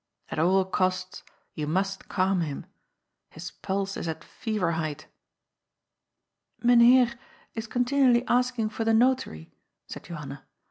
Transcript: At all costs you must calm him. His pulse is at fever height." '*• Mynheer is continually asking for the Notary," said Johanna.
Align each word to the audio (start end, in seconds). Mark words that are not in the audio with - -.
At 0.29 0.39
all 0.39 0.65
costs 0.65 1.21
you 1.53 1.67
must 1.67 2.09
calm 2.09 2.41
him. 2.41 2.65
His 3.29 3.51
pulse 3.51 3.95
is 3.95 4.07
at 4.07 4.23
fever 4.23 4.71
height." 4.71 5.05
'*• 6.61 6.65
Mynheer 6.65 7.13
is 7.53 7.67
continually 7.67 8.25
asking 8.25 8.69
for 8.69 8.83
the 8.83 8.95
Notary," 8.95 9.51
said 9.85 10.05
Johanna. 10.05 10.43